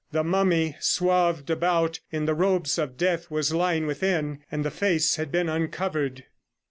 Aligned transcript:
The 0.11 0.23
mummy 0.23 0.75
swathed 0.79 1.51
about 1.51 1.99
in 2.11 2.25
the 2.25 2.33
robes 2.33 2.79
of 2.79 2.97
death 2.97 3.29
was 3.29 3.53
lying 3.53 3.85
within, 3.85 4.39
and 4.51 4.65
the 4.65 4.71
face 4.71 5.17
had 5.17 5.31
been 5.31 5.47
uncovered. 5.47 6.23